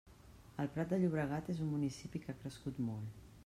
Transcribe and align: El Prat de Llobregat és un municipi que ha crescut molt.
El 0.63 0.69
Prat 0.77 0.93
de 0.95 0.99
Llobregat 1.03 1.51
és 1.55 1.61
un 1.67 1.71
municipi 1.75 2.25
que 2.25 2.33
ha 2.35 2.41
crescut 2.43 2.85
molt. 2.91 3.25